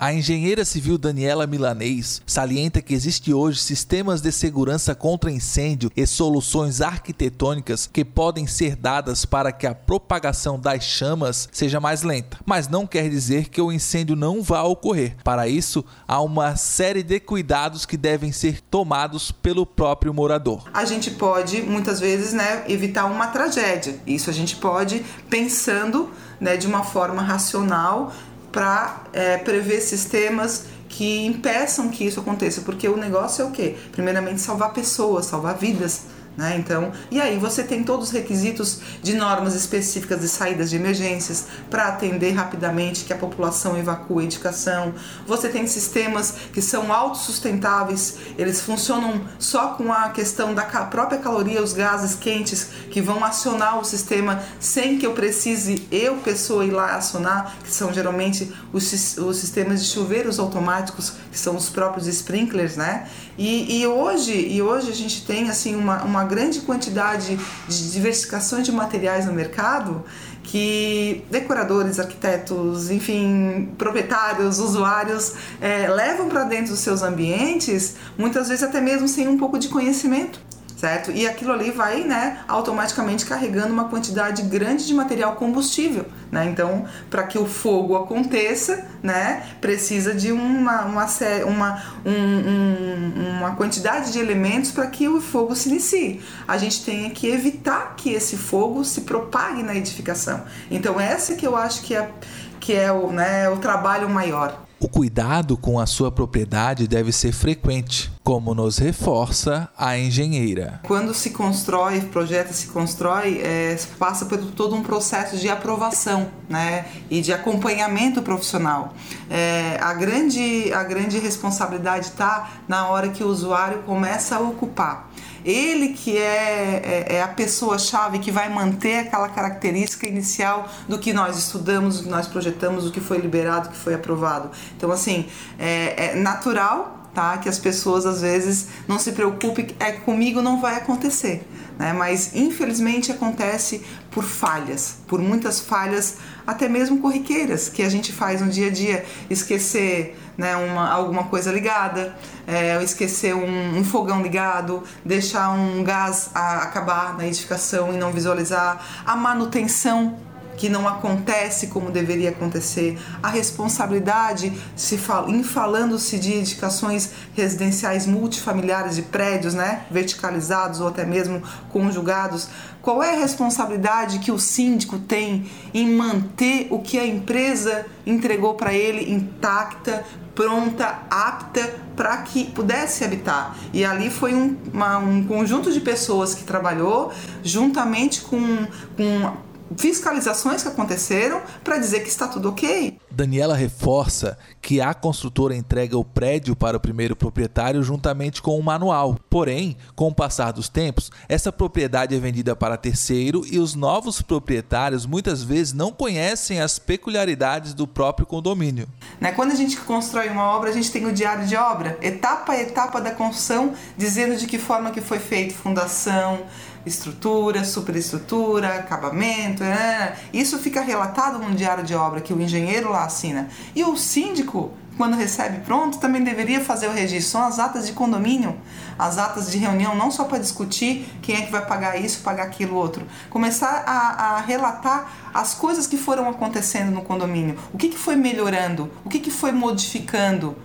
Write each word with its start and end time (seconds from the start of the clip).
A 0.00 0.14
engenheira 0.14 0.64
civil 0.64 0.96
Daniela 0.96 1.46
Milanês 1.46 2.22
salienta 2.26 2.80
que 2.80 2.94
existe 2.94 3.34
hoje 3.34 3.60
sistemas 3.60 4.22
de 4.22 4.32
segurança 4.32 4.94
contra 4.94 5.30
incêndio 5.30 5.92
e 5.94 6.06
soluções 6.06 6.80
arquitetônicas 6.80 7.86
que 7.86 8.02
podem 8.02 8.46
ser 8.46 8.76
dadas 8.76 9.26
para 9.26 9.52
que 9.52 9.66
a 9.66 9.74
propagação 9.74 10.58
das 10.58 10.84
chamas 10.84 11.50
seja 11.52 11.78
mais 11.78 12.02
lenta, 12.02 12.38
mas 12.46 12.66
não 12.66 12.86
quer 12.86 13.10
dizer 13.10 13.50
que 13.50 13.60
o 13.60 13.70
incêndio 13.70 14.16
não 14.16 14.42
vá 14.42 14.62
ocorrer. 14.62 15.16
Para 15.22 15.46
isso, 15.46 15.84
há 16.08 16.18
uma 16.22 16.56
série 16.56 17.02
de 17.02 17.20
cuidados 17.20 17.84
que 17.84 17.98
devem 17.98 18.32
ser 18.32 18.58
tomados 18.58 19.30
pelo 19.30 19.66
próprio 19.66 20.14
morador. 20.14 20.64
A 20.72 20.86
gente 20.86 21.10
pode 21.10 21.60
muitas 21.60 22.00
vezes, 22.00 22.32
né, 22.32 22.64
evitar 22.66 23.04
uma 23.04 23.26
tragédia. 23.26 24.00
Isso 24.06 24.30
a 24.30 24.32
gente 24.32 24.56
pode 24.56 25.04
pensando, 25.28 26.08
né, 26.40 26.56
de 26.56 26.66
uma 26.66 26.84
forma 26.84 27.20
racional 27.20 28.10
para 28.52 29.04
é, 29.12 29.38
prever 29.38 29.80
sistemas 29.80 30.64
que 30.88 31.24
impeçam 31.24 31.88
que 31.88 32.04
isso 32.04 32.20
aconteça, 32.20 32.62
porque 32.62 32.88
o 32.88 32.96
negócio 32.96 33.42
é 33.42 33.44
o 33.44 33.50
quê? 33.50 33.76
Primeiramente 33.92 34.40
salvar 34.40 34.72
pessoas, 34.72 35.26
salvar 35.26 35.56
vidas. 35.56 36.02
Né? 36.40 36.56
Então, 36.56 36.90
e 37.10 37.20
aí 37.20 37.38
você 37.38 37.62
tem 37.62 37.84
todos 37.84 38.06
os 38.06 38.12
requisitos 38.14 38.80
de 39.02 39.12
normas 39.12 39.54
específicas 39.54 40.22
de 40.22 40.28
saídas 40.28 40.70
de 40.70 40.76
emergências 40.76 41.44
para 41.68 41.88
atender 41.88 42.30
rapidamente 42.30 43.04
que 43.04 43.12
a 43.12 43.16
população 43.16 43.76
evacue 43.78 44.22
a 44.22 44.24
edificação. 44.24 44.94
Você 45.26 45.50
tem 45.50 45.66
sistemas 45.66 46.34
que 46.50 46.62
são 46.62 46.90
autossustentáveis, 46.90 48.16
eles 48.38 48.62
funcionam 48.62 49.20
só 49.38 49.74
com 49.74 49.92
a 49.92 50.08
questão 50.08 50.54
da 50.54 50.62
própria 50.62 51.18
caloria, 51.18 51.62
os 51.62 51.74
gases 51.74 52.14
quentes 52.14 52.68
que 52.90 53.02
vão 53.02 53.22
acionar 53.22 53.78
o 53.78 53.84
sistema 53.84 54.42
sem 54.58 54.98
que 54.98 55.06
eu 55.06 55.12
precise 55.12 55.86
eu 55.92 56.16
pessoa 56.16 56.64
ir 56.64 56.70
lá 56.70 56.96
acionar, 56.96 57.54
que 57.62 57.70
são 57.70 57.92
geralmente 57.92 58.50
os, 58.72 59.18
os 59.18 59.36
sistemas 59.36 59.84
de 59.84 59.90
chuveiros 59.90 60.38
automáticos, 60.38 61.12
que 61.30 61.38
são 61.38 61.54
os 61.54 61.68
próprios 61.68 62.06
sprinklers, 62.06 62.76
né? 62.76 63.10
E, 63.36 63.80
e 63.80 63.86
hoje, 63.86 64.32
e 64.32 64.62
hoje 64.62 64.90
a 64.90 64.94
gente 64.94 65.24
tem 65.26 65.48
assim 65.50 65.76
uma, 65.76 66.02
uma 66.02 66.29
grande 66.30 66.60
quantidade 66.60 67.38
de 67.68 67.92
diversificações 67.92 68.64
de 68.64 68.72
materiais 68.72 69.26
no 69.26 69.32
mercado 69.32 70.04
que 70.42 71.24
decoradores, 71.30 71.98
arquitetos, 72.00 72.90
enfim, 72.90 73.70
proprietários, 73.76 74.58
usuários 74.58 75.34
é, 75.60 75.88
levam 75.88 76.28
para 76.28 76.44
dentro 76.44 76.70
dos 76.70 76.80
seus 76.80 77.02
ambientes, 77.02 77.96
muitas 78.16 78.48
vezes 78.48 78.64
até 78.64 78.80
mesmo 78.80 79.06
sem 79.06 79.28
um 79.28 79.36
pouco 79.36 79.58
de 79.58 79.68
conhecimento 79.68 80.40
certo? 80.80 81.10
E 81.10 81.28
aquilo 81.28 81.52
ali 81.52 81.70
vai, 81.70 82.04
né, 82.04 82.38
automaticamente 82.48 83.26
carregando 83.26 83.70
uma 83.70 83.90
quantidade 83.90 84.40
grande 84.42 84.86
de 84.86 84.94
material 84.94 85.34
combustível, 85.36 86.06
né? 86.32 86.46
Então, 86.46 86.86
para 87.10 87.24
que 87.24 87.38
o 87.38 87.44
fogo 87.44 87.94
aconteça, 87.96 88.86
né, 89.02 89.44
precisa 89.60 90.14
de 90.14 90.32
uma, 90.32 90.86
uma, 90.86 91.06
uma, 91.46 91.82
um, 92.06 92.10
um, 92.10 93.38
uma 93.38 93.54
quantidade 93.56 94.10
de 94.10 94.18
elementos 94.18 94.70
para 94.70 94.86
que 94.86 95.06
o 95.06 95.20
fogo 95.20 95.54
se 95.54 95.68
inicie. 95.68 96.22
A 96.48 96.56
gente 96.56 96.82
tem 96.82 97.10
que 97.10 97.26
evitar 97.26 97.94
que 97.94 98.10
esse 98.10 98.38
fogo 98.38 98.82
se 98.82 99.02
propague 99.02 99.62
na 99.62 99.74
edificação. 99.74 100.42
Então, 100.70 100.98
essa 100.98 101.34
que 101.34 101.46
eu 101.46 101.56
acho 101.56 101.82
que 101.82 101.94
é, 101.94 102.10
que 102.58 102.72
é 102.72 102.90
o, 102.90 103.12
né, 103.12 103.50
o 103.50 103.58
trabalho 103.58 104.08
maior. 104.08 104.64
O 104.80 104.88
cuidado 104.88 105.58
com 105.58 105.78
a 105.78 105.84
sua 105.84 106.10
propriedade 106.10 106.88
deve 106.88 107.12
ser 107.12 107.32
frequente, 107.32 108.10
como 108.30 108.54
nos 108.54 108.78
reforça 108.78 109.68
a 109.76 109.98
engenheira. 109.98 110.78
Quando 110.84 111.12
se 111.12 111.30
constrói, 111.30 112.00
projeta 112.00 112.52
se 112.52 112.68
constrói, 112.68 113.40
é, 113.42 113.76
passa 113.98 114.24
por 114.24 114.38
todo 114.38 114.76
um 114.76 114.84
processo 114.84 115.36
de 115.36 115.48
aprovação 115.48 116.28
né, 116.48 116.86
e 117.10 117.20
de 117.20 117.32
acompanhamento 117.32 118.22
profissional. 118.22 118.94
É, 119.28 119.76
a, 119.80 119.92
grande, 119.94 120.72
a 120.72 120.84
grande 120.84 121.18
responsabilidade 121.18 122.06
está 122.06 122.52
na 122.68 122.86
hora 122.86 123.08
que 123.08 123.24
o 123.24 123.26
usuário 123.26 123.82
começa 123.82 124.36
a 124.36 124.40
ocupar. 124.40 125.10
Ele 125.44 125.88
que 125.88 126.16
é, 126.16 127.06
é, 127.08 127.16
é 127.16 127.22
a 127.24 127.28
pessoa-chave 127.28 128.20
que 128.20 128.30
vai 128.30 128.48
manter 128.48 128.98
aquela 128.98 129.28
característica 129.28 130.06
inicial 130.06 130.68
do 130.88 131.00
que 131.00 131.12
nós 131.12 131.36
estudamos, 131.36 131.96
do 131.96 132.04
que 132.04 132.08
nós 132.08 132.28
projetamos, 132.28 132.84
do 132.84 132.92
que 132.92 133.00
foi 133.00 133.18
liberado, 133.18 133.68
do 133.68 133.72
que 133.72 133.78
foi 133.78 133.94
aprovado. 133.94 134.52
Então, 134.76 134.92
assim, 134.92 135.26
é, 135.58 136.10
é 136.10 136.14
natural 136.14 136.99
tá? 137.14 137.38
Que 137.38 137.48
as 137.48 137.58
pessoas 137.58 138.06
às 138.06 138.20
vezes 138.20 138.68
não 138.86 138.98
se 138.98 139.12
preocupem, 139.12 139.68
é 139.78 139.92
comigo 139.92 140.40
não 140.40 140.60
vai 140.60 140.76
acontecer, 140.76 141.46
né? 141.78 141.92
Mas 141.92 142.34
infelizmente 142.34 143.10
acontece 143.10 143.82
por 144.10 144.24
falhas, 144.24 144.96
por 145.06 145.20
muitas 145.20 145.60
falhas, 145.60 146.16
até 146.46 146.68
mesmo 146.68 146.98
corriqueiras 146.98 147.68
que 147.68 147.82
a 147.82 147.88
gente 147.88 148.12
faz 148.12 148.40
no 148.40 148.48
dia 148.48 148.68
a 148.68 148.70
dia, 148.70 149.04
esquecer, 149.28 150.16
né, 150.36 150.56
uma, 150.56 150.90
alguma 150.90 151.24
coisa 151.24 151.52
ligada, 151.52 152.16
é, 152.46 152.82
esquecer 152.82 153.34
um, 153.34 153.78
um, 153.78 153.84
fogão 153.84 154.22
ligado, 154.22 154.82
deixar 155.04 155.50
um 155.50 155.84
gás 155.84 156.30
acabar 156.34 157.16
na 157.16 157.26
edificação 157.26 157.92
e 157.92 157.96
não 157.96 158.10
visualizar, 158.10 158.84
a 159.06 159.14
manutenção 159.14 160.16
que 160.60 160.68
não 160.68 160.86
acontece 160.86 161.68
como 161.68 161.90
deveria 161.90 162.28
acontecer, 162.28 162.98
a 163.22 163.30
responsabilidade 163.30 164.52
se 164.76 165.00
em 165.28 165.42
falando-se 165.42 166.18
de 166.18 166.34
edificações 166.34 167.08
residenciais 167.34 168.06
multifamiliares 168.06 168.94
de 168.94 169.00
prédios, 169.00 169.54
né, 169.54 169.86
verticalizados 169.90 170.78
ou 170.80 170.88
até 170.88 171.06
mesmo 171.06 171.42
conjugados, 171.70 172.50
qual 172.82 173.02
é 173.02 173.14
a 173.14 173.18
responsabilidade 173.18 174.18
que 174.18 174.30
o 174.30 174.38
síndico 174.38 174.98
tem 174.98 175.50
em 175.72 175.96
manter 175.96 176.68
o 176.70 176.78
que 176.78 176.98
a 176.98 177.06
empresa 177.06 177.86
entregou 178.04 178.52
para 178.52 178.74
ele 178.74 179.10
intacta, 179.10 180.04
pronta, 180.34 180.98
apta 181.08 181.74
para 181.96 182.18
que 182.18 182.44
pudesse 182.44 183.02
habitar. 183.02 183.56
E 183.72 183.82
ali 183.82 184.10
foi 184.10 184.34
um, 184.34 184.56
uma, 184.72 184.98
um 184.98 185.24
conjunto 185.24 185.72
de 185.72 185.80
pessoas 185.80 186.34
que 186.34 186.44
trabalhou 186.44 187.12
juntamente 187.42 188.20
com, 188.20 188.66
com 188.96 189.49
fiscalizações 189.76 190.62
que 190.62 190.68
aconteceram 190.68 191.42
para 191.62 191.78
dizer 191.78 192.00
que 192.00 192.08
está 192.08 192.28
tudo 192.28 192.48
ok. 192.48 192.98
Daniela 193.10 193.54
reforça 193.54 194.38
que 194.60 194.80
a 194.80 194.92
construtora 194.94 195.54
entrega 195.54 195.96
o 195.96 196.04
prédio 196.04 196.54
para 196.54 196.76
o 196.76 196.80
primeiro 196.80 197.16
proprietário 197.16 197.82
juntamente 197.82 198.42
com 198.42 198.58
o 198.58 198.62
manual. 198.62 199.16
Porém, 199.28 199.76
com 199.94 200.08
o 200.08 200.14
passar 200.14 200.52
dos 200.52 200.68
tempos, 200.68 201.10
essa 201.28 201.52
propriedade 201.52 202.14
é 202.14 202.18
vendida 202.18 202.54
para 202.54 202.76
terceiro 202.76 203.42
e 203.50 203.58
os 203.58 203.74
novos 203.74 204.22
proprietários 204.22 205.06
muitas 205.06 205.42
vezes 205.42 205.72
não 205.72 205.92
conhecem 205.92 206.60
as 206.60 206.78
peculiaridades 206.78 207.74
do 207.74 207.86
próprio 207.86 208.26
condomínio. 208.26 208.88
Né? 209.20 209.32
Quando 209.32 209.52
a 209.52 209.56
gente 209.56 209.76
constrói 209.78 210.28
uma 210.28 210.44
obra, 210.44 210.70
a 210.70 210.72
gente 210.72 210.90
tem 210.90 211.06
o 211.06 211.12
diário 211.12 211.46
de 211.46 211.56
obra, 211.56 211.98
etapa 212.00 212.52
a 212.52 212.60
etapa 212.60 213.00
da 213.00 213.10
construção, 213.10 213.74
dizendo 213.96 214.36
de 214.36 214.46
que 214.46 214.58
forma 214.58 214.90
que 214.90 215.00
foi 215.00 215.18
feito 215.18 215.54
fundação, 215.54 216.44
estrutura, 216.84 217.64
superestrutura, 217.64 218.76
acabamento, 218.76 219.62
né? 219.62 220.16
isso 220.32 220.58
fica 220.58 220.80
relatado 220.80 221.38
no 221.38 221.54
diário 221.54 221.84
de 221.84 221.94
obra 221.94 222.20
que 222.20 222.32
o 222.32 222.40
engenheiro 222.40 222.90
lá 222.90 223.04
assina. 223.04 223.48
E 223.74 223.84
o 223.84 223.96
síndico, 223.96 224.72
quando 224.96 225.16
recebe 225.16 225.60
pronto, 225.60 225.98
também 225.98 226.22
deveria 226.22 226.60
fazer 226.60 226.88
o 226.88 226.92
registro. 226.92 227.32
São 227.32 227.42
as 227.42 227.58
atas 227.58 227.86
de 227.86 227.92
condomínio, 227.92 228.56
as 228.98 229.18
atas 229.18 229.50
de 229.50 229.58
reunião, 229.58 229.94
não 229.94 230.10
só 230.10 230.24
para 230.24 230.38
discutir 230.38 231.06
quem 231.22 231.36
é 231.36 231.42
que 231.42 231.52
vai 231.52 231.64
pagar 231.64 231.98
isso, 231.98 232.20
pagar 232.22 232.44
aquilo 232.44 232.76
outro. 232.76 233.06
Começar 233.28 233.84
a, 233.86 234.36
a 234.36 234.40
relatar 234.40 235.30
as 235.32 235.54
coisas 235.54 235.86
que 235.86 235.96
foram 235.96 236.28
acontecendo 236.28 236.90
no 236.90 237.02
condomínio, 237.02 237.58
o 237.72 237.78
que, 237.78 237.88
que 237.88 237.98
foi 237.98 238.16
melhorando, 238.16 238.90
o 239.04 239.08
que, 239.08 239.18
que 239.18 239.30
foi 239.30 239.52
modificando. 239.52 240.56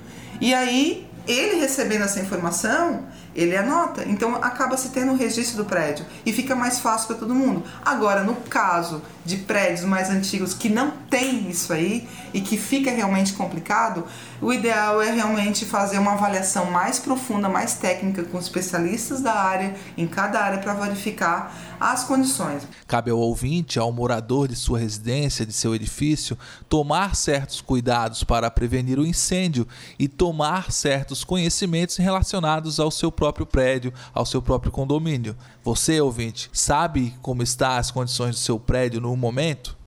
E 0.41 0.53
aí, 0.53 1.07
ele 1.27 1.59
recebendo 1.59 2.03
essa 2.03 2.19
informação, 2.19 3.05
ele 3.35 3.55
anota. 3.55 4.03
Então 4.07 4.35
acaba 4.35 4.77
se 4.77 4.89
tendo 4.89 5.11
o 5.11 5.15
registro 5.15 5.57
do 5.57 5.65
prédio 5.65 6.05
e 6.25 6.31
fica 6.31 6.55
mais 6.55 6.79
fácil 6.79 7.07
para 7.07 7.17
todo 7.17 7.35
mundo. 7.35 7.63
Agora, 7.83 8.23
no 8.23 8.35
caso 8.35 9.01
de 9.25 9.37
prédios 9.37 9.83
mais 9.83 10.09
antigos 10.09 10.53
que 10.53 10.69
não 10.69 10.91
tem 11.09 11.49
isso 11.49 11.73
aí 11.73 12.07
e 12.33 12.39
que 12.39 12.57
fica 12.57 12.91
realmente 12.91 13.33
complicado, 13.33 14.05
o 14.41 14.53
ideal 14.53 15.01
é 15.01 15.11
realmente 15.11 15.65
fazer 15.65 15.97
uma 15.97 16.13
avaliação 16.13 16.65
mais 16.71 16.99
profunda, 16.99 17.49
mais 17.49 17.73
técnica 17.73 18.23
com 18.23 18.39
especialistas 18.39 19.21
da 19.21 19.33
área, 19.33 19.75
em 19.97 20.07
cada 20.07 20.39
área, 20.39 20.59
para 20.59 20.73
verificar 20.73 21.53
as 21.79 22.03
condições. 22.03 22.63
Cabe 22.87 23.11
ao 23.11 23.19
ouvinte, 23.19 23.79
ao 23.79 23.91
morador 23.91 24.47
de 24.47 24.55
sua 24.55 24.79
residência, 24.79 25.45
de 25.45 25.53
seu 25.53 25.75
edifício, 25.75 26.37
tomar 26.69 27.15
certos 27.15 27.59
cuidados 27.59 28.23
para 28.23 28.49
prevenir 28.51 28.99
o 28.99 29.05
incêndio 29.05 29.67
e 29.97 30.07
tomar 30.07 30.71
certos 30.71 31.23
conhecimentos 31.23 31.97
relacionados 31.97 32.79
ao 32.79 32.91
seu 32.91 33.11
próprio 33.11 33.24
prédio, 33.45 33.93
ao 34.13 34.25
seu 34.25 34.41
próprio 34.41 34.71
condomínio. 34.71 35.35
Você, 35.63 35.99
ouvinte, 35.99 36.49
sabe 36.53 37.15
como 37.21 37.41
estão 37.41 37.71
as 37.71 37.91
condições 37.91 38.35
do 38.35 38.41
seu 38.41 38.59
prédio 38.59 39.01
no 39.01 39.15
momento? 39.15 39.75